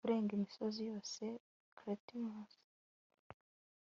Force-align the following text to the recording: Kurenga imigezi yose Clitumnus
Kurenga 0.03 0.31
imigezi 0.37 0.81
yose 0.91 1.23
Clitumnus 1.77 2.53